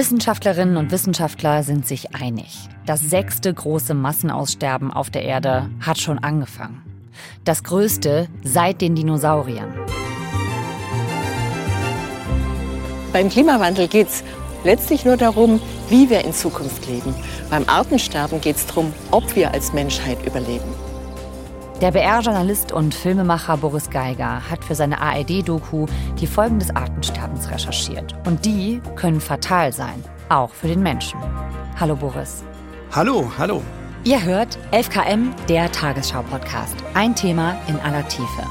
[0.00, 2.56] Wissenschaftlerinnen und Wissenschaftler sind sich einig.
[2.86, 6.80] Das sechste große Massenaussterben auf der Erde hat schon angefangen.
[7.44, 9.74] Das größte seit den Dinosauriern.
[13.12, 14.24] Beim Klimawandel geht es
[14.64, 15.60] letztlich nur darum,
[15.90, 17.14] wie wir in Zukunft leben.
[17.50, 20.89] Beim Artensterben geht es darum, ob wir als Menschheit überleben.
[21.80, 25.86] Der BR-Journalist und Filmemacher Boris Geiger hat für seine ARD-Doku
[26.20, 28.14] die Folgen des Artensterbens recherchiert.
[28.26, 31.18] Und die können fatal sein, auch für den Menschen.
[31.78, 32.44] Hallo Boris.
[32.92, 33.62] Hallo, hallo.
[34.04, 36.76] Ihr hört 11KM, der Tagesschau-Podcast.
[36.92, 38.42] Ein Thema in aller Tiefe.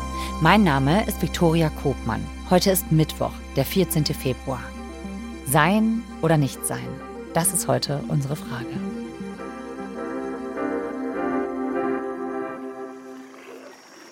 [0.41, 2.25] Mein Name ist Viktoria Kobmann.
[2.49, 4.05] Heute ist Mittwoch, der 14.
[4.05, 4.63] Februar.
[5.45, 6.87] Sein oder nicht sein?
[7.35, 8.98] Das ist heute unsere Frage.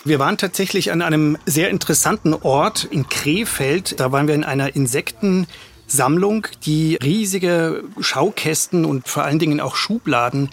[0.08, 4.00] Wir waren tatsächlich an einem sehr interessanten Ort in Krefeld.
[4.00, 10.50] Da waren wir in einer Insektensammlung, die riesige Schaukästen und vor allen Dingen auch Schubladen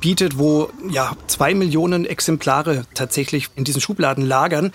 [0.00, 4.72] bietet, wo ja zwei Millionen Exemplare tatsächlich in diesen Schubladen lagern.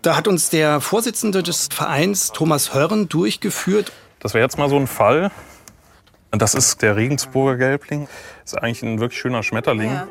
[0.00, 3.92] Da hat uns der Vorsitzende des Vereins, Thomas Hörren, durchgeführt.
[4.20, 5.30] Das wäre jetzt mal so ein Fall.
[6.30, 8.08] Das ist der Regensburger Gelbling.
[8.42, 9.90] Das ist eigentlich ein wirklich schöner Schmetterling.
[9.90, 10.08] Ja.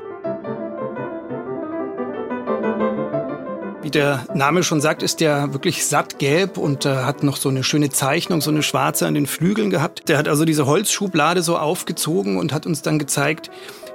[3.96, 7.90] Der Name schon sagt, ist der wirklich sattgelb und äh, hat noch so eine schöne
[7.90, 10.08] Zeichnung, so eine schwarze an den Flügeln gehabt.
[10.10, 13.50] Der hat also diese Holzschublade so aufgezogen und hat uns dann gezeigt,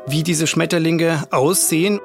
[0.06, 2.00] wie diese Schmetterlinge aussehen.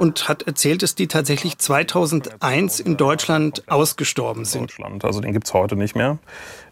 [0.00, 4.62] Und hat erzählt, dass die tatsächlich 2001 in Deutschland ausgestorben sind.
[4.62, 6.18] Deutschland, also den gibt es heute nicht mehr.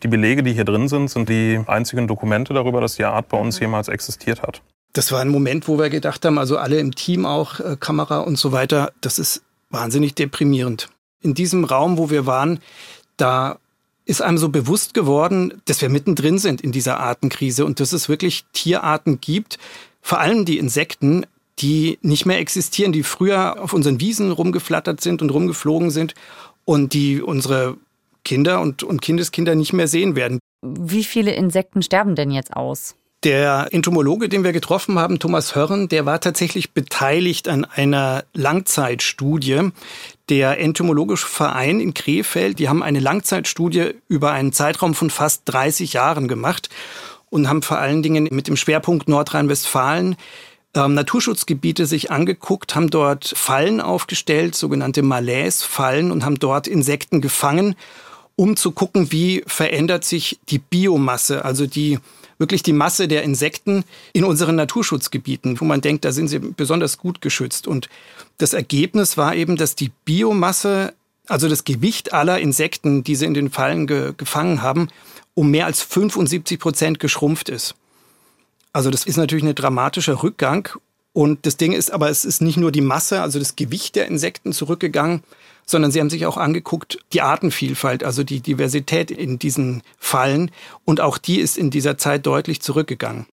[0.02, 3.38] Die Belege, die hier drin sind, sind die einzigen Dokumente darüber, dass die Art bei
[3.38, 4.60] uns jemals existiert hat.
[4.92, 8.20] Das war ein Moment, wo wir gedacht haben, also alle im Team auch, äh, Kamera
[8.20, 10.88] und so weiter, das ist wahnsinnig deprimierend.
[11.20, 12.60] In diesem Raum, wo wir waren,
[13.16, 13.58] da
[14.04, 18.08] ist einem so bewusst geworden, dass wir mittendrin sind in dieser Artenkrise und dass es
[18.08, 19.58] wirklich Tierarten gibt,
[20.00, 21.24] vor allem die Insekten,
[21.60, 26.14] die nicht mehr existieren, die früher auf unseren Wiesen rumgeflattert sind und rumgeflogen sind
[26.64, 27.76] und die unsere
[28.24, 30.38] Kinder und, und Kindeskinder nicht mehr sehen werden.
[30.62, 32.96] Wie viele Insekten sterben denn jetzt aus?
[33.24, 39.70] Der Entomologe, den wir getroffen haben, Thomas Hörren, der war tatsächlich beteiligt an einer Langzeitstudie.
[40.28, 45.92] Der Entomologische Verein in Krefeld, die haben eine Langzeitstudie über einen Zeitraum von fast 30
[45.92, 46.68] Jahren gemacht
[47.30, 50.16] und haben vor allen Dingen mit dem Schwerpunkt Nordrhein-Westfalen
[50.74, 57.76] ähm, Naturschutzgebiete sich angeguckt, haben dort Fallen aufgestellt, sogenannte Malaise-Fallen und haben dort Insekten gefangen,
[58.36, 61.98] um zu gucken, wie verändert sich die Biomasse, also die
[62.38, 66.98] wirklich die Masse der Insekten in unseren Naturschutzgebieten, wo man denkt, da sind sie besonders
[66.98, 67.68] gut geschützt.
[67.68, 67.88] Und
[68.38, 70.92] das Ergebnis war eben, dass die Biomasse,
[71.28, 74.88] also das Gewicht aller Insekten, die sie in den Fallen ge gefangen haben,
[75.34, 77.76] um mehr als 75 Prozent geschrumpft ist.
[78.72, 80.68] Also das ist natürlich ein dramatischer Rückgang.
[81.12, 84.06] Und das Ding ist aber, es ist nicht nur die Masse, also das Gewicht der
[84.06, 85.22] Insekten zurückgegangen,
[85.66, 90.50] sondern sie haben sich auch angeguckt, die Artenvielfalt, also die Diversität in diesen Fallen.
[90.84, 93.26] Und auch die ist in dieser Zeit deutlich zurückgegangen.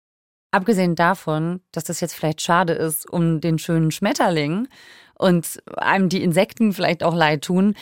[0.50, 4.68] Abgesehen davon, dass das jetzt vielleicht schade ist um den schönen Schmetterling
[5.18, 7.74] und einem die Insekten vielleicht auch leid tun,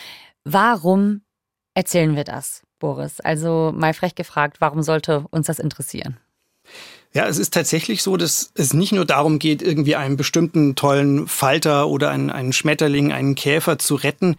[0.45, 1.23] warum
[1.75, 3.21] erzählen wir das, Boris?
[3.21, 6.17] Also mal frech gefragt, warum sollte uns das interessieren?
[7.17, 11.27] Ja, es ist tatsächlich so, dass es nicht nur darum geht, irgendwie einen bestimmten tollen
[11.27, 14.37] Falter oder einen, einen Schmetterling, einen Käfer zu retten.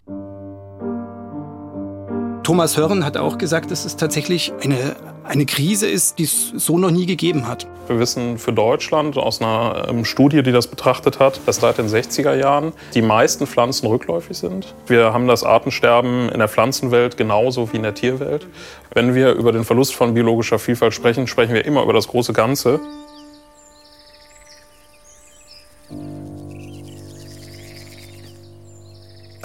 [2.48, 6.78] Thomas Hörren hat auch gesagt, dass es tatsächlich eine, eine Krise ist, die es so
[6.78, 7.68] noch nie gegeben hat.
[7.88, 11.90] Wir wissen für Deutschland aus einer ähm, Studie, die das betrachtet hat, dass seit den
[11.90, 14.74] 60er Jahren die meisten Pflanzen rückläufig sind.
[14.86, 18.48] Wir haben das Artensterben in der Pflanzenwelt genauso wie in der Tierwelt.
[18.94, 22.32] Wenn wir über den Verlust von biologischer Vielfalt sprechen, sprechen wir immer über das große
[22.32, 22.80] Ganze.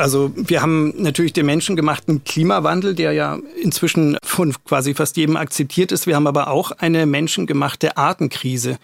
[0.03, 5.93] Also wir haben natürlich den menschengemachten Klimawandel, der ja inzwischen von quasi fast jedem akzeptiert
[5.93, 6.09] ist.
[6.09, 8.79] Wir haben aber auch eine menschengemachte Artenkrise.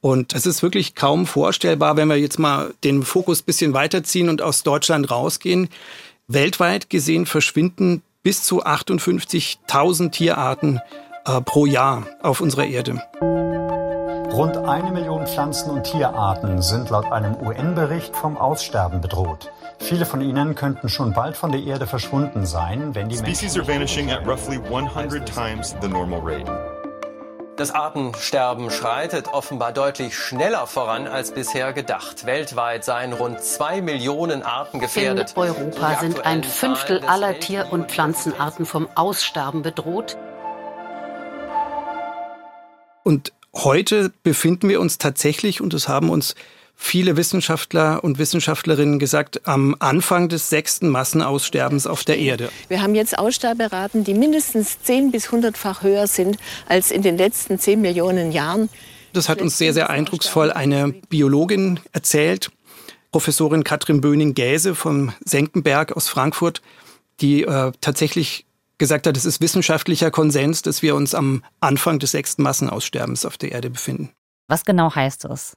[0.00, 4.40] Und es ist wirklich kaum vorstellbar, wenn wir jetzt mal den Fokus bisschen weiterziehen und
[4.40, 5.68] aus Deutschland rausgehen.
[6.28, 10.80] Weltweit gesehen verschwinden bis zu 58.000 Tierarten
[11.26, 13.02] äh, pro Jahr auf unserer Erde.
[14.34, 19.52] Rund eine Million Pflanzen- und Tierarten sind laut einem UN-Bericht vom Aussterben bedroht.
[19.78, 23.64] Viele von ihnen könnten schon bald von der Erde verschwunden sein, wenn die Species are
[23.64, 26.50] vanishing at roughly 100 times the normal rate.
[27.56, 32.26] Das Artensterben schreitet offenbar deutlich schneller voran als bisher gedacht.
[32.26, 35.34] Weltweit seien rund zwei Millionen Arten gefährdet.
[35.36, 40.16] In Europa sind ein Fünftel aller Tier- und Pflanzenarten vom Aussterben bedroht.
[43.04, 46.34] Und heute befinden wir uns tatsächlich, und das haben uns
[46.76, 52.50] viele Wissenschaftler und Wissenschaftlerinnen gesagt, am Anfang des sechsten Massenaussterbens auf der Erde.
[52.68, 56.36] Wir haben jetzt Aussterberaten, die mindestens 10 bis 100-fach höher sind
[56.66, 58.68] als in den letzten 10 Millionen Jahren.
[59.12, 62.50] Das hat uns sehr, sehr eindrucksvoll eine Biologin erzählt,
[63.12, 66.62] Professorin Katrin Böning-Gäse vom Senckenberg aus Frankfurt,
[67.20, 68.44] die äh, tatsächlich
[68.78, 73.38] gesagt hat, es ist wissenschaftlicher Konsens, dass wir uns am Anfang des sechsten Massenaussterbens auf
[73.38, 74.10] der Erde befinden.
[74.48, 75.54] Was genau heißt das?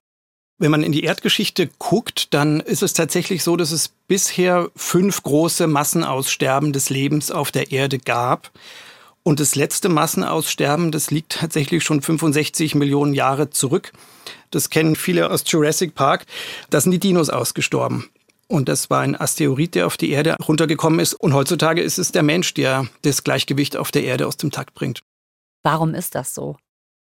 [0.60, 5.22] Wenn man in die Erdgeschichte guckt, dann ist es tatsächlich so, dass es bisher fünf
[5.22, 8.52] große Massenaussterben des Lebens auf der Erde gab.
[9.22, 13.92] Und das letzte Massenaussterben, das liegt tatsächlich schon 65 Millionen Jahre zurück.
[14.50, 16.25] Das kennen viele aus Jurassic Park.
[16.69, 18.10] Da sind die Dinos ausgestorben.
[18.48, 21.14] Und das war ein Asteroid, der auf die Erde runtergekommen ist.
[21.14, 24.74] Und heutzutage ist es der Mensch, der das Gleichgewicht auf der Erde aus dem Takt
[24.74, 25.04] bringt.
[25.64, 26.58] Warum ist das so?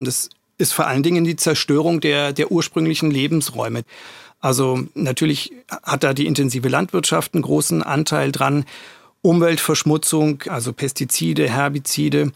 [0.00, 3.84] Das ist vor allen Dingen die Zerstörung der, der ursprünglichen Lebensräume.
[4.40, 5.52] Also natürlich
[5.82, 8.64] hat da die intensive Landwirtschaft einen großen Anteil dran.
[9.22, 12.32] Umweltverschmutzung, also Pestizide, Herbizide,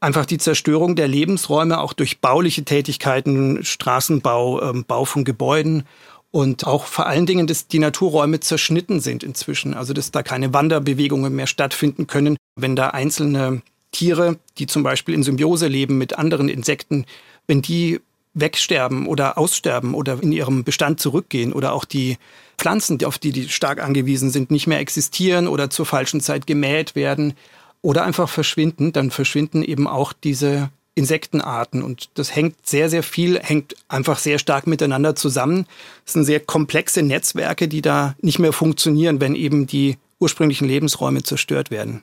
[0.00, 5.82] einfach die Zerstörung der Lebensräume auch durch bauliche Tätigkeiten, Straßenbau, ähm, Bau von Gebäuden
[6.30, 10.52] und auch vor allen Dingen, dass die Naturräume zerschnitten sind inzwischen, also dass da keine
[10.52, 16.18] Wanderbewegungen mehr stattfinden können, wenn da einzelne Tiere, die zum Beispiel in Symbiose leben mit
[16.18, 17.06] anderen Insekten,
[17.46, 18.00] wenn die
[18.34, 22.18] wegsterben oder aussterben oder in ihrem Bestand zurückgehen oder auch die
[22.58, 26.94] Pflanzen, auf die die stark angewiesen sind, nicht mehr existieren oder zur falschen Zeit gemäht
[26.94, 27.34] werden
[27.80, 31.82] oder einfach verschwinden, dann verschwinden eben auch diese Insektenarten.
[31.82, 35.66] Und das hängt sehr, sehr viel, hängt einfach sehr stark miteinander zusammen.
[36.04, 41.22] Es sind sehr komplexe Netzwerke, die da nicht mehr funktionieren, wenn eben die ursprünglichen Lebensräume
[41.22, 42.02] zerstört werden.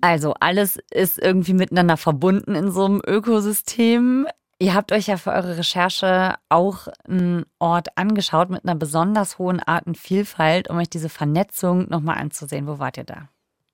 [0.00, 4.26] Also alles ist irgendwie miteinander verbunden in so einem Ökosystem.
[4.58, 9.60] Ihr habt euch ja für eure Recherche auch einen Ort angeschaut mit einer besonders hohen
[9.60, 12.66] Artenvielfalt, um euch diese Vernetzung nochmal anzusehen.
[12.66, 13.28] Wo wart ihr da?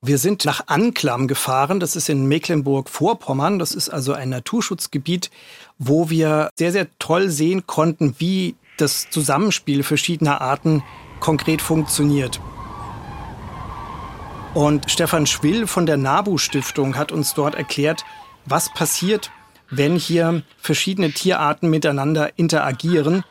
[0.05, 1.79] Wir sind nach Anklam gefahren.
[1.79, 3.61] Das ist in Mecklenburg-Vorpommern.
[3.61, 5.31] Das ist also ein Naturschutzgebiet,
[5.79, 10.83] wo wir sehr, sehr toll sehen konnten, wie das Zusammenspiel verschiedener Arten
[11.21, 12.41] konkret funktioniert.
[14.55, 18.05] Und Stefan Schwill von der NABU Stiftung hat uns dort erklärt,
[18.45, 19.31] was passiert,
[19.73, 23.25] wenn hier verschiedene Tierarten miteinander interagieren.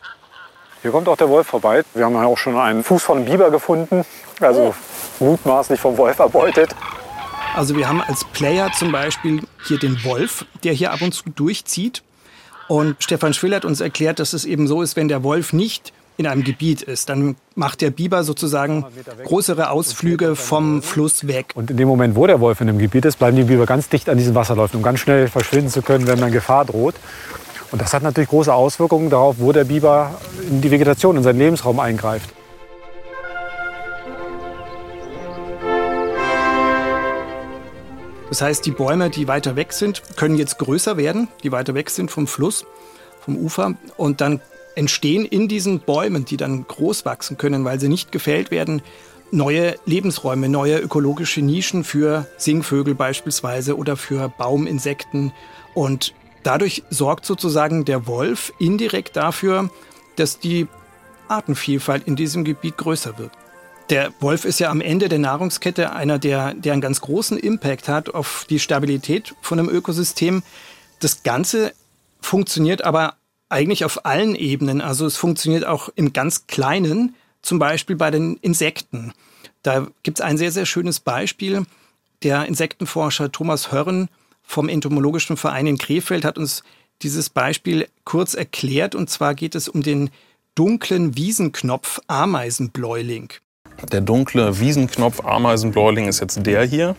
[0.82, 1.84] Hier kommt auch der Wolf vorbei.
[1.94, 4.04] Wir haben ja auch schon einen Fuß von einem Biber gefunden,
[4.40, 4.74] also
[5.20, 6.76] mutmaßlich vom Wolf erbeutet.
[7.56, 11.30] Also wir haben als Player zum Beispiel hier den Wolf, der hier ab und zu
[11.30, 12.02] durchzieht.
[12.68, 15.94] Und Stefan Schwill hat uns erklärt, dass es eben so ist, wenn der Wolf nicht
[16.18, 18.86] in einem Gebiet ist, dann macht der Biber sozusagen
[19.26, 21.54] größere Ausflüge vom Fluss weg.
[21.56, 23.90] Und in dem Moment, wo der Wolf in einem Gebiet ist, bleiben die Biber ganz
[23.90, 26.96] dicht an diesen Wasserläufen, um ganz schnell verschwinden zu können, wenn dann Gefahr droht.
[27.72, 30.20] Und das hat natürlich große Auswirkungen darauf, wo der Biber
[30.50, 32.30] in die Vegetation, in seinen Lebensraum eingreift.
[38.30, 41.90] Das heißt, die Bäume, die weiter weg sind, können jetzt größer werden, die weiter weg
[41.90, 42.66] sind vom Fluss,
[43.20, 43.74] vom Ufer.
[43.98, 44.40] Und dann
[44.76, 48.82] entstehen in diesen Bäumen, die dann groß wachsen können, weil sie nicht gefällt werden,
[49.32, 55.32] neue Lebensräume, neue ökologische Nischen für Singvögel beispielsweise oder für Bauminsekten.
[55.74, 56.14] Und
[56.44, 59.70] dadurch sorgt sozusagen der Wolf indirekt dafür,
[60.16, 60.68] dass die
[61.28, 63.32] Artenvielfalt in diesem Gebiet größer wird.
[63.90, 67.90] Der Wolf ist ja am Ende der Nahrungskette einer, der, der einen ganz großen Impact
[67.90, 70.44] hat auf die Stabilität von einem Ökosystem.
[71.00, 71.74] Das Ganze
[72.22, 73.16] funktioniert aber
[73.52, 74.82] eigentlich auf allen Ebenen.
[74.82, 79.14] Also es funktioniert auch im ganz Kleinen, zum Beispiel bei den Insekten.
[79.64, 81.66] Da gibt es ein sehr, sehr schönes Beispiel.
[82.24, 84.10] Der Insektenforscher Thomas Hörren
[84.44, 86.64] vom Entomologischen Verein in Krefeld hat uns
[87.02, 88.96] dieses Beispiel kurz erklärt.
[88.96, 90.10] Und zwar geht es um den
[90.56, 93.34] dunklen Wiesenknopf Ameisenbläuling.
[93.92, 96.96] Der dunkle Wiesenknopf Ameisenbläuling ist jetzt der hier.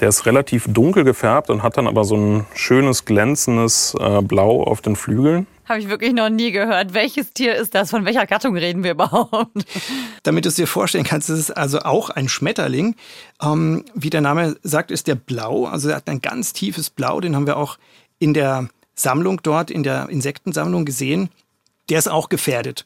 [0.00, 4.62] Der ist relativ dunkel gefärbt und hat dann aber so ein schönes glänzendes äh, Blau
[4.62, 5.46] auf den Flügeln.
[5.68, 6.94] Habe ich wirklich noch nie gehört.
[6.94, 7.90] Welches Tier ist das?
[7.90, 9.50] Von welcher Gattung reden wir überhaupt?
[10.22, 12.94] Damit du es dir vorstellen kannst, ist es also auch ein Schmetterling.
[13.42, 15.64] Ähm, wie der Name sagt, ist der blau.
[15.64, 17.20] Also er hat ein ganz tiefes Blau.
[17.20, 17.78] Den haben wir auch
[18.18, 21.30] in der Sammlung dort, in der Insektensammlung gesehen.
[21.88, 22.84] Der ist auch gefährdet.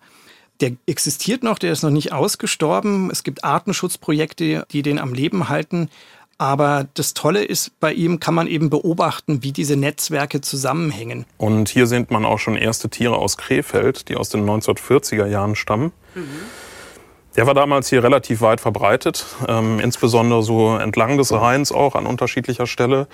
[0.61, 3.11] Der existiert noch, der ist noch nicht ausgestorben.
[3.11, 5.91] Es gibt Artenschutzprojekte, die den am Leben halten.
[6.41, 11.27] Aber das Tolle ist, bei ihm kann man eben beobachten, wie diese Netzwerke zusammenhängen.
[11.37, 15.55] Und hier sieht man auch schon erste Tiere aus Krefeld, die aus den 1940er Jahren
[15.55, 15.93] stammen.
[16.15, 16.23] Mhm.
[17.37, 22.07] Der war damals hier relativ weit verbreitet, ähm, insbesondere so entlang des Rheins auch an
[22.07, 23.07] unterschiedlicher Stelle.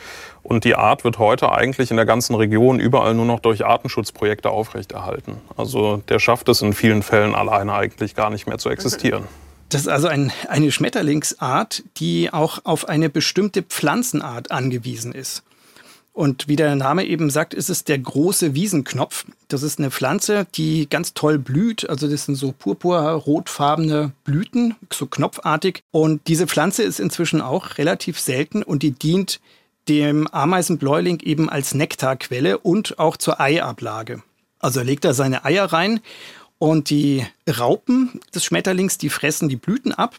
[0.44, 4.50] Und die Art wird heute eigentlich in der ganzen Region überall nur noch durch Artenschutzprojekte
[4.50, 5.38] aufrechterhalten.
[5.56, 9.24] Also der schafft es in vielen Fällen alleine eigentlich gar nicht mehr zu existieren.
[9.68, 15.42] Das ist also ein, eine Schmetterlingsart, die auch auf eine bestimmte Pflanzenart angewiesen ist.
[16.12, 19.26] Und wie der Name eben sagt, ist es der große Wiesenknopf.
[19.48, 21.90] Das ist eine Pflanze, die ganz toll blüht.
[21.90, 25.82] Also das sind so purpur-rotfarbene Blüten, so knopfartig.
[25.90, 29.40] Und diese Pflanze ist inzwischen auch relativ selten und die dient
[29.88, 34.22] dem Ameisenbläuling eben als Nektarquelle und auch zur Eiablage.
[34.58, 36.00] Also er legt da seine Eier rein
[36.58, 40.16] und die Raupen des Schmetterlings, die fressen die Blüten ab.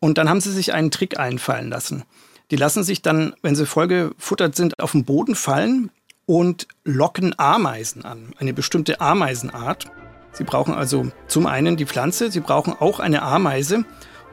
[0.00, 2.04] Und dann haben sie sich einen Trick einfallen lassen.
[2.50, 5.90] Die lassen sich dann, wenn sie vollgefuttert sind, auf den Boden fallen
[6.26, 9.86] und locken Ameisen an, eine bestimmte Ameisenart.
[10.32, 13.84] Sie brauchen also zum einen die Pflanze, sie brauchen auch eine Ameise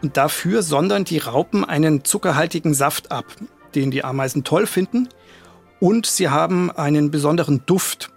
[0.01, 3.25] und dafür sondern die Raupen einen zuckerhaltigen Saft ab,
[3.75, 5.09] den die Ameisen toll finden
[5.79, 8.11] und sie haben einen besonderen Duft.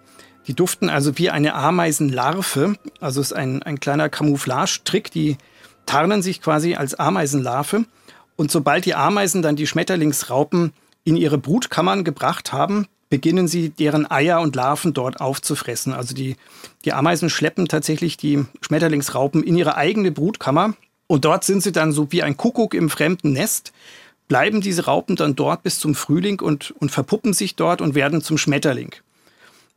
[0.47, 5.37] Die duften also wie eine Ameisenlarve, also ist ein, ein kleiner Camouflage-Trick, die
[5.85, 7.85] tarnen sich quasi als Ameisenlarve.
[8.35, 10.73] Und sobald die Ameisen dann die Schmetterlingsraupen
[11.03, 15.93] in ihre Brutkammern gebracht haben, beginnen sie deren Eier und Larven dort aufzufressen.
[15.93, 16.35] Also die,
[16.83, 20.73] die Ameisen schleppen tatsächlich die Schmetterlingsraupen in ihre eigene Brutkammer.
[21.07, 23.73] Und dort sind sie dann so wie ein Kuckuck im fremden Nest,
[24.27, 28.21] bleiben diese Raupen dann dort bis zum Frühling und, und verpuppen sich dort und werden
[28.21, 28.95] zum Schmetterling.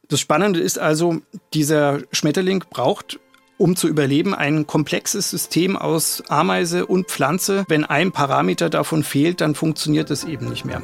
[0.08, 1.20] Das Spannende ist also,
[1.52, 3.20] dieser Schmetterling braucht
[3.58, 7.64] um zu überleben, ein komplexes System aus Ameise und Pflanze.
[7.68, 10.80] Wenn ein Parameter davon fehlt, dann funktioniert es eben nicht mehr.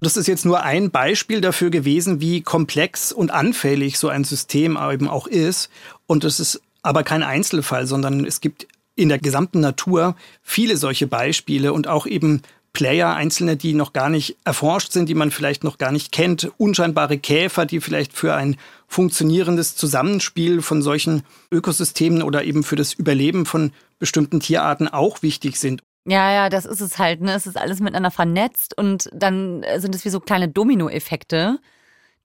[0.00, 4.76] Das ist jetzt nur ein Beispiel dafür gewesen, wie komplex und anfällig so ein System
[4.90, 5.70] eben auch ist.
[6.06, 8.66] Und es ist aber kein Einzelfall, sondern es gibt
[8.96, 12.42] in der gesamten Natur viele solche Beispiele und auch eben
[12.72, 16.50] Player, einzelne, die noch gar nicht erforscht sind, die man vielleicht noch gar nicht kennt,
[16.56, 18.56] unscheinbare Käfer, die vielleicht für ein
[18.88, 25.58] funktionierendes Zusammenspiel von solchen Ökosystemen oder eben für das Überleben von bestimmten Tierarten auch wichtig
[25.58, 25.82] sind.
[26.04, 27.20] Ja, ja, das ist es halt.
[27.20, 27.34] Ne?
[27.34, 31.58] Es ist alles miteinander vernetzt und dann sind es wie so kleine Dominoeffekte,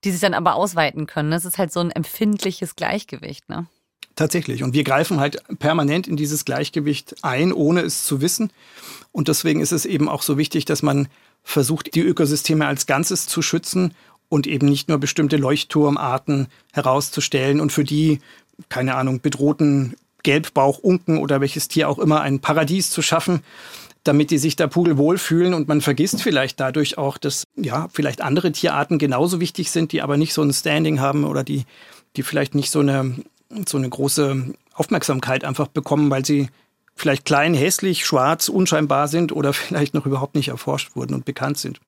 [0.04, 1.32] die sich dann aber ausweiten können.
[1.32, 3.50] Das ist halt so ein empfindliches Gleichgewicht.
[3.50, 3.68] Ne?
[4.18, 4.64] Tatsächlich.
[4.64, 8.52] Und wir greifen halt permanent in dieses Gleichgewicht ein, ohne es zu wissen.
[9.12, 11.08] Und deswegen ist es eben auch so wichtig, dass man
[11.44, 13.94] versucht, die Ökosysteme als Ganzes zu schützen
[14.28, 18.20] und eben nicht nur bestimmte Leuchtturmarten herauszustellen und für die,
[18.70, 19.94] keine Ahnung, bedrohten
[20.24, 23.44] Gelbbauchunken oder welches Tier auch immer ein Paradies zu schaffen,
[24.04, 28.22] damit die sich da pudelwohl fühlen und man vergisst vielleicht dadurch auch, dass ja, vielleicht
[28.22, 31.66] andere Tierarten genauso wichtig sind, die aber nicht so ein Standing haben oder die,
[32.16, 33.14] die vielleicht nicht so eine
[33.68, 36.50] so eine große Aufmerksamkeit einfach bekommen, weil sie
[36.96, 41.58] vielleicht klein, hässlich, schwarz, unscheinbar sind oder vielleicht noch überhaupt nicht erforscht wurden und bekannt
[41.58, 41.80] sind.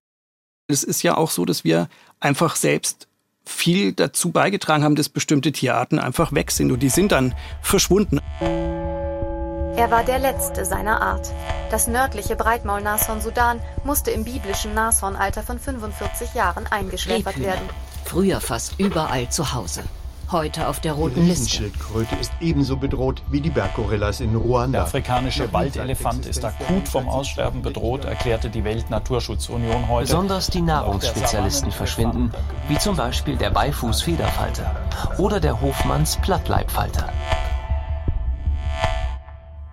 [0.68, 1.90] Es ist ja auch so, dass wir
[2.20, 3.08] einfach selbst
[3.44, 8.20] viel dazu beigetragen haben, dass bestimmte Tierarten einfach weg sind und die sind dann verschwunden.
[8.42, 11.32] Er war der letzte seiner Art.
[11.72, 17.68] Das nördliche Breitmaulnashorn Sudan musste im biblischen Nashornalter von 45 Jahren eingeschläfert werden.
[18.06, 19.84] Früher fast überall zu Hause
[20.32, 21.50] heute auf der roten die Liste.
[21.50, 24.80] Schildkröte ist ebenso bedroht wie die Berggorillas in Ruanda.
[24.80, 30.08] Der afrikanische Waldelefant ist akut vom Aussterben bedroht, erklärte die Weltnaturschutzunion heute.
[30.08, 32.32] Besonders die Nahrungsspezialisten verschwinden,
[32.68, 34.76] wie zum Beispiel der Beifuß-Federfalter
[35.18, 37.10] oder der Hofmanns-Plattleibfalter.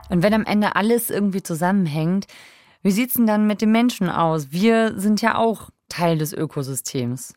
[0.09, 2.27] Und wenn am Ende alles irgendwie zusammenhängt,
[2.83, 4.53] wie sieht es denn dann mit den Menschen aus?
[4.53, 7.35] Wir sind ja auch Teil des Ökosystems.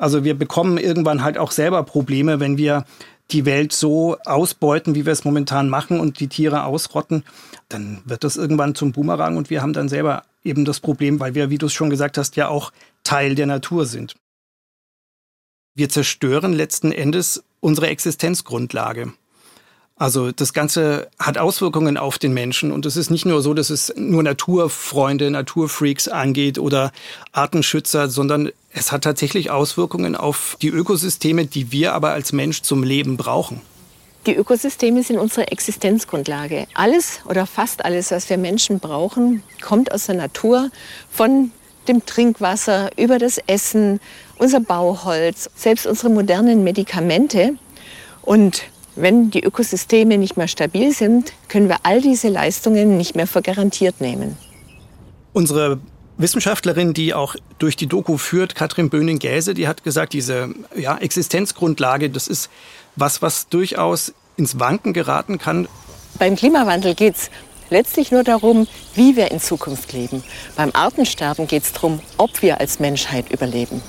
[0.00, 2.86] Also wir bekommen irgendwann halt auch selber Probleme, wenn wir
[3.32, 7.22] die Welt so ausbeuten, wie wir es momentan machen und die Tiere ausrotten,
[7.68, 11.34] dann wird das irgendwann zum Boomerang und wir haben dann selber eben das Problem, weil
[11.34, 12.72] wir, wie du es schon gesagt hast, ja auch
[13.04, 14.16] Teil der Natur sind.
[15.74, 19.12] Wir zerstören letzten Endes unsere Existenzgrundlage.
[20.00, 23.68] Also das Ganze hat Auswirkungen auf den Menschen und es ist nicht nur so, dass
[23.68, 26.90] es nur Naturfreunde, Naturfreaks angeht oder
[27.32, 32.82] Artenschützer, sondern es hat tatsächlich Auswirkungen auf die Ökosysteme, die wir aber als Mensch zum
[32.82, 33.60] Leben brauchen.
[34.24, 36.66] Die Ökosysteme sind unsere Existenzgrundlage.
[36.72, 40.70] Alles oder fast alles, was wir Menschen brauchen, kommt aus der Natur,
[41.10, 41.50] von
[41.88, 44.00] dem Trinkwasser über das Essen,
[44.38, 47.56] unser Bauholz, selbst unsere modernen Medikamente.
[48.22, 48.62] Und
[48.96, 53.42] wenn die Ökosysteme nicht mehr stabil sind, können wir all diese Leistungen nicht mehr für
[53.42, 54.36] garantiert nehmen.
[55.32, 55.78] Unsere
[56.18, 62.10] Wissenschaftlerin, die auch durch die Doku führt, Katrin Böning-Gäse, die hat gesagt, diese ja, Existenzgrundlage,
[62.10, 62.50] das ist
[62.96, 65.68] was, was durchaus ins Wanken geraten kann.
[66.18, 67.30] Beim Klimawandel geht es
[67.70, 70.22] letztlich nur darum, wie wir in Zukunft leben.
[70.56, 73.80] Beim Artensterben geht es darum, ob wir als Menschheit überleben.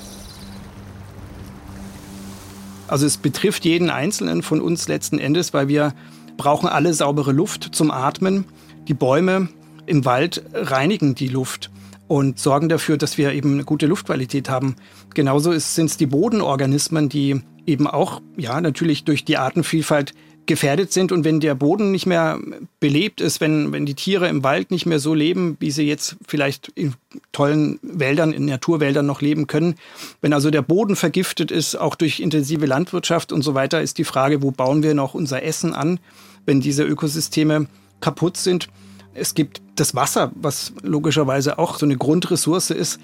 [2.92, 5.94] Also es betrifft jeden Einzelnen von uns letzten Endes, weil wir
[6.36, 8.44] brauchen alle saubere Luft zum Atmen.
[8.90, 9.48] Die Bäume
[9.86, 11.72] im Wald reinigen die Luft
[12.10, 14.76] und sorgen dafür, dass wir eben eine gute Luftqualität haben.
[15.14, 20.14] Genauso sind es die Bodenorganismen, die eben auch ja natürlich durch die Artenvielfalt
[20.46, 21.12] gefährdet sind.
[21.12, 22.40] Und wenn der Boden nicht mehr
[22.80, 26.18] belebt ist, wenn, wenn die Tiere im Wald nicht mehr so leben, wie sie jetzt
[26.28, 26.94] vielleicht in
[27.32, 29.76] tollen Wäldern, in Naturwäldern noch leben können,
[30.22, 34.04] wenn also der Boden vergiftet ist, auch durch intensive Landwirtschaft und so weiter, ist die
[34.04, 36.00] Frage, wo bauen wir noch unser Essen an,
[36.46, 37.68] wenn diese Ökosysteme
[38.00, 38.68] kaputt sind.
[39.14, 43.00] Es gibt das Wasser, was logischerweise auch so eine Grundressource ist.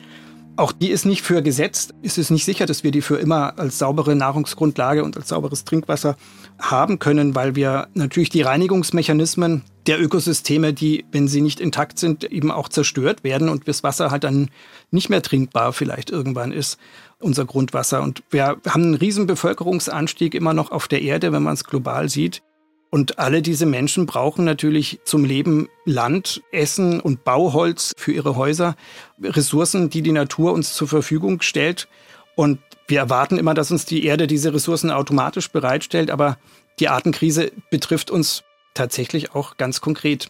[0.58, 1.94] Auch die ist nicht für gesetzt.
[2.02, 5.66] Es ist nicht sicher, dass wir die für immer als saubere Nahrungsgrundlage und als sauberes
[5.66, 6.18] Trinkwasser
[6.60, 12.24] haben können, weil wir natürlich die Reinigungsmechanismen der Ökosysteme, die, wenn sie nicht intakt sind,
[12.24, 14.50] eben auch zerstört werden und das Wasser halt dann
[14.90, 16.80] nicht mehr trinkbar vielleicht irgendwann ist,
[17.20, 18.02] unser Grundwasser.
[18.02, 22.10] Und wir haben einen riesen Bevölkerungsanstieg immer noch auf der Erde, wenn man es global
[22.10, 22.42] sieht.
[22.90, 28.76] Und alle diese Menschen brauchen natürlich zum Leben Land, Essen und Bauholz für ihre Häuser,
[29.22, 31.88] Ressourcen, die die Natur uns zur Verfügung stellt.
[32.36, 36.38] Und wir erwarten immer, dass uns die Erde diese Ressourcen automatisch bereitstellt, aber
[36.80, 40.30] die Artenkrise betrifft uns tatsächlich auch ganz konkret.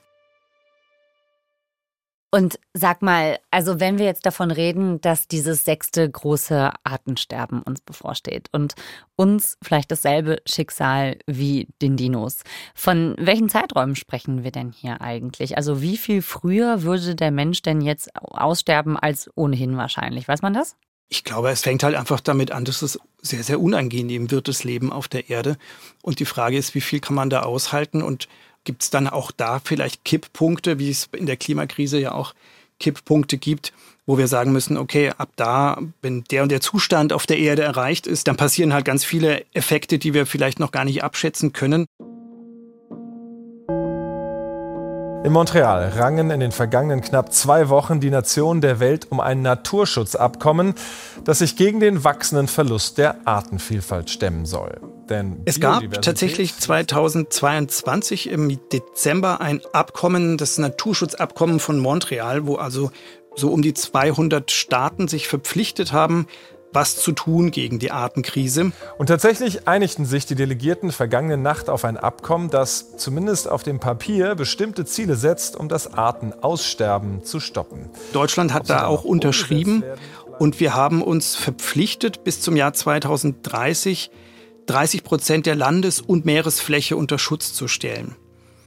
[2.30, 7.80] Und sag mal, also wenn wir jetzt davon reden, dass dieses sechste große Artensterben uns
[7.80, 8.76] bevorsteht und
[9.16, 12.40] uns vielleicht dasselbe Schicksal wie den Dinos,
[12.76, 15.56] von welchen Zeiträumen sprechen wir denn hier eigentlich?
[15.56, 20.28] Also wie viel früher würde der Mensch denn jetzt aussterben als ohnehin wahrscheinlich?
[20.28, 20.76] Weiß man das?
[21.10, 24.66] Ich glaube, es fängt halt einfach damit an, dass es sehr, sehr unangenehm wird, das
[24.66, 25.58] Leben auf der Erde.
[26.02, 28.28] Und die Frage ist, wie viel kann man da aushalten und
[28.67, 32.34] Gibt es dann auch da vielleicht Kipppunkte, wie es in der Klimakrise ja auch
[32.82, 33.71] Kipppunkte gibt,
[34.06, 37.62] wo wir sagen müssen, okay, ab da, wenn der und der Zustand auf der Erde
[37.62, 41.53] erreicht ist, dann passieren halt ganz viele Effekte, die wir vielleicht noch gar nicht abschätzen
[41.53, 41.86] können.
[45.23, 49.41] In Montreal rangen in den vergangenen knapp zwei Wochen die Nationen der Welt um ein
[49.41, 50.73] Naturschutzabkommen,
[51.23, 54.97] das sich gegen den wachsenden Verlust der Artenvielfalt stemmen soll.
[55.46, 62.91] Es gab tatsächlich 2022 im Dezember ein Abkommen, das Naturschutzabkommen von Montreal, wo also
[63.36, 66.28] so um die 200 Staaten sich verpflichtet haben,
[66.74, 68.72] was zu tun gegen die Artenkrise.
[68.98, 73.80] Und tatsächlich einigten sich die Delegierten vergangene Nacht auf ein Abkommen, das zumindest auf dem
[73.80, 77.89] Papier bestimmte Ziele setzt, um das Artenaussterben zu stoppen.
[78.13, 79.84] Deutschland hat da auch unterschrieben
[80.39, 84.12] und wir haben uns verpflichtet, bis zum Jahr 2030
[84.67, 88.15] 30 Prozent der Landes- und Meeresfläche unter Schutz zu stellen.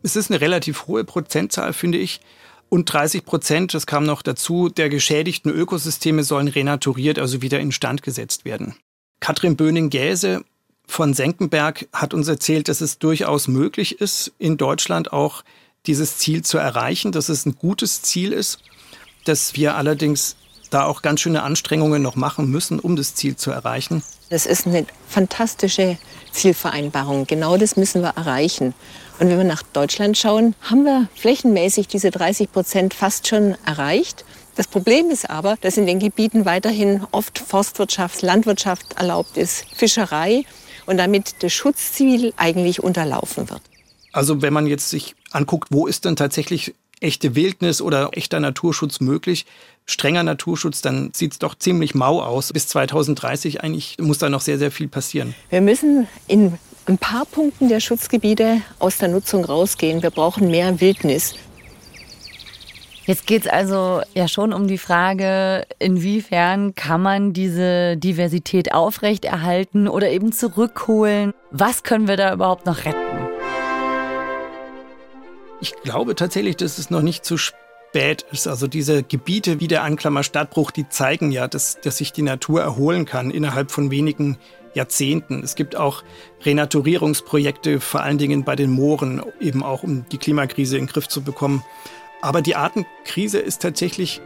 [0.02, 2.20] Es ist eine relativ hohe Prozentzahl, finde ich.
[2.68, 8.02] Und 30 Prozent, das kam noch dazu, der geschädigten Ökosysteme sollen renaturiert, also wieder instand
[8.02, 8.74] gesetzt werden.
[9.20, 10.44] Katrin Böning-Gäse
[10.86, 15.44] von Senckenberg hat uns erzählt, dass es durchaus möglich ist, in Deutschland auch
[15.86, 18.58] dieses Ziel zu erreichen, dass es ein gutes Ziel ist,
[19.24, 20.36] dass wir allerdings
[20.70, 24.02] da auch ganz schöne Anstrengungen noch machen müssen, um das Ziel zu erreichen.
[24.30, 25.98] Das ist eine fantastische
[26.32, 27.26] Zielvereinbarung.
[27.26, 28.74] Genau das müssen wir erreichen.
[29.18, 34.24] Und wenn wir nach Deutschland schauen, haben wir flächenmäßig diese 30 Prozent fast schon erreicht.
[34.56, 40.44] Das Problem ist aber, dass in den Gebieten weiterhin oft Forstwirtschaft, Landwirtschaft erlaubt ist, Fischerei
[40.86, 43.62] und damit das Schutzziel eigentlich unterlaufen wird.
[44.12, 49.00] Also wenn man jetzt sich anguckt, wo ist denn tatsächlich echte Wildnis oder echter Naturschutz
[49.00, 49.46] möglich,
[49.86, 52.52] strenger Naturschutz, dann sieht es doch ziemlich mau aus.
[52.52, 55.34] Bis 2030 eigentlich muss da noch sehr, sehr viel passieren.
[55.48, 60.02] Wir müssen in ein paar Punkten der Schutzgebiete aus der Nutzung rausgehen.
[60.02, 61.34] Wir brauchen mehr Wildnis.
[63.06, 69.88] Jetzt geht es also ja schon um die Frage, inwiefern kann man diese Diversität aufrechterhalten
[69.88, 71.32] oder eben zurückholen?
[71.50, 73.29] Was können wir da überhaupt noch retten?
[75.60, 78.46] Ich glaube tatsächlich, dass es noch nicht zu spät ist.
[78.46, 82.62] Also diese Gebiete wie der Anklammer Stadtbruch, die zeigen ja, dass, dass sich die Natur
[82.62, 84.38] erholen kann innerhalb von wenigen
[84.74, 85.42] Jahrzehnten.
[85.42, 86.02] Es gibt auch
[86.44, 91.08] Renaturierungsprojekte, vor allen Dingen bei den Mooren, eben auch um die Klimakrise in den Griff
[91.08, 91.64] zu bekommen.
[92.22, 94.20] Aber die Artenkrise ist tatsächlich,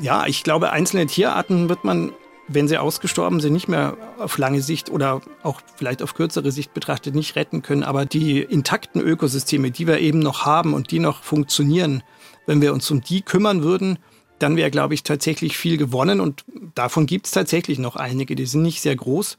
[0.00, 2.12] ja, ich glaube, einzelne Tierarten wird man,
[2.48, 6.74] wenn sie ausgestorben sind, nicht mehr auf lange Sicht oder auch vielleicht auf kürzere Sicht
[6.74, 7.84] betrachtet nicht retten können.
[7.84, 12.02] Aber die intakten Ökosysteme, die wir eben noch haben und die noch funktionieren,
[12.46, 13.98] wenn wir uns um die kümmern würden,
[14.38, 16.20] dann wäre, glaube ich, tatsächlich viel gewonnen.
[16.20, 19.38] Und davon gibt es tatsächlich noch einige, die sind nicht sehr groß.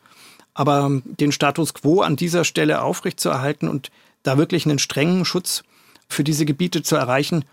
[0.54, 5.64] Aber den Status quo an dieser Stelle aufrechtzuerhalten und da wirklich einen strengen Schutz
[6.08, 7.44] für diese Gebiete zu erreichen,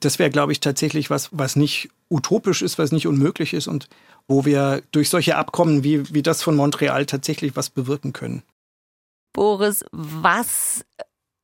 [0.00, 3.88] das wäre, glaube ich, tatsächlich was, was nicht utopisch ist, was nicht unmöglich ist und
[4.28, 8.42] wo wir durch solche Abkommen wie, wie das von Montreal tatsächlich was bewirken können.
[9.32, 10.84] Boris, was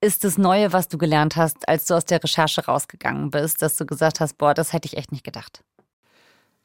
[0.01, 3.77] ist das Neue, was du gelernt hast, als du aus der Recherche rausgegangen bist, dass
[3.77, 5.63] du gesagt hast, boah, das hätte ich echt nicht gedacht?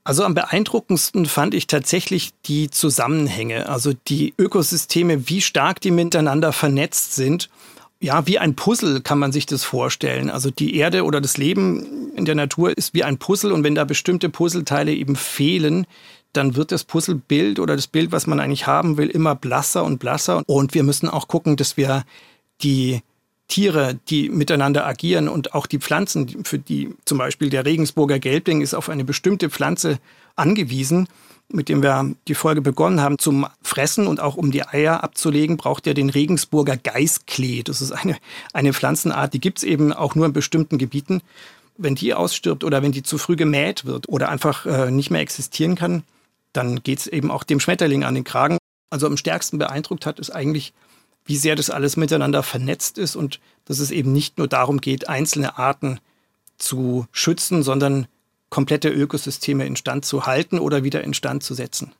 [0.03, 6.53] Also am beeindruckendsten fand ich tatsächlich die Zusammenhänge, also die Ökosysteme, wie stark die miteinander
[6.53, 7.49] vernetzt sind.
[8.00, 10.30] Ja, wie ein Puzzle kann man sich das vorstellen.
[10.30, 13.74] Also die Erde oder das Leben in der Natur ist wie ein Puzzle und wenn
[13.74, 15.88] da bestimmte Puzzleteile eben fehlen,
[16.34, 19.98] dann wird das Puzzlebild oder das Bild, was man eigentlich haben will, immer blasser und
[19.98, 20.44] blasser.
[20.46, 22.04] Und wir müssen auch gucken, dass wir
[22.62, 23.02] die
[23.48, 28.62] Tiere, die miteinander agieren und auch die Pflanzen, für die zum Beispiel der Regensburger Gelbling
[28.62, 30.00] ist auf eine bestimmte Pflanze
[30.36, 31.08] angewiesen,
[31.50, 35.58] mit dem wir die Folge begonnen haben, zum Fressen und auch um die Eier abzulegen,
[35.58, 37.64] braucht er den Regensburger Geißklee.
[37.64, 38.18] Das ist eine,
[38.54, 41.22] eine Pflanzenart, die gibt es eben auch nur in bestimmten Gebieten.
[41.78, 45.22] Wenn die ausstirbt oder wenn die zu früh gemäht wird oder einfach äh, nicht mehr
[45.22, 46.04] existieren kann,
[46.52, 48.58] dann geht es eben auch dem Schmetterling an den Kragen.
[48.90, 50.74] Also am stärksten beeindruckt hat es eigentlich
[51.28, 55.10] wie sehr das alles miteinander vernetzt ist und dass es eben nicht nur darum geht,
[55.10, 56.00] einzelne Arten
[56.58, 58.08] zu schützen, sondern
[58.50, 61.94] komplette Ökosysteme instand zu halten oder wieder instand zu setzen.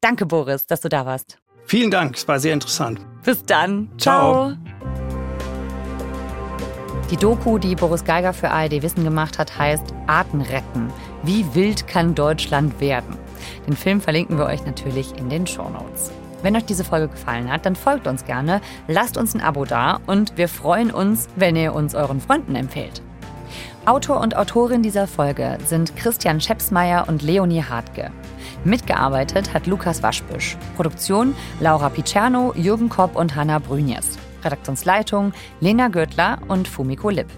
[0.00, 1.38] Danke, Boris, dass du da warst.
[1.66, 3.00] Vielen Dank, es war sehr interessant.
[3.22, 3.90] Bis dann.
[3.98, 4.52] Ciao.
[4.52, 4.74] Ciao.
[7.10, 10.92] Die Doku, die Boris Geiger für ARD Wissen gemacht hat, heißt Arten retten.
[11.22, 13.16] Wie wild kann Deutschland werden?
[13.66, 16.10] Den Film verlinken wir euch natürlich in den Show Notes.
[16.42, 20.00] Wenn euch diese Folge gefallen hat, dann folgt uns gerne, lasst uns ein Abo da
[20.06, 23.00] und wir freuen uns, wenn ihr uns euren Freunden empfehlt.
[23.86, 28.10] Autor und Autorin dieser Folge sind Christian Schepsmeier und Leonie Hartke.
[28.64, 30.56] Mitgearbeitet hat Lukas Waschbüsch.
[30.74, 34.18] Produktion Laura Picerno, Jürgen Kopp und Hanna Brünjes.
[34.42, 37.28] Redaktionsleitung Lena Gürtler und Fumiko Lipp.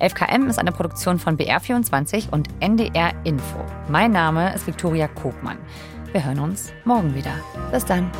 [0.00, 3.58] 11KM ist eine Produktion von BR24 und NDR Info.
[3.88, 5.58] Mein Name ist Viktoria Kogmann.
[6.12, 7.34] Wir hören uns morgen wieder.
[7.70, 8.10] Bis dann.